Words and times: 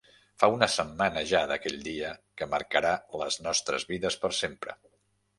Fa 0.43 0.47
una 0.51 0.67
setmana 0.75 1.21
ja 1.31 1.41
d’aquell 1.51 1.75
dia 1.87 2.13
que 2.41 2.47
marcarà 2.53 2.93
les 3.23 3.37
nostres 3.49 3.85
vides 3.91 4.17
per 4.25 4.33
sempre. 4.39 4.75